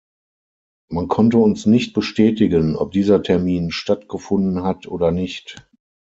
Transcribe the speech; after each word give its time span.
Man 0.89 1.09
konnte 1.09 1.37
uns 1.37 1.67
nicht 1.67 1.93
bestätigen, 1.93 2.75
ob 2.75 2.89
dieser 2.91 3.21
Termin 3.21 3.69
stattgefunden 3.69 4.63
hat 4.63 4.87
oder 4.87 5.11
nicht. 5.11 5.63